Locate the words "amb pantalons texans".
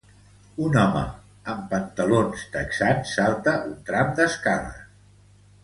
1.53-3.13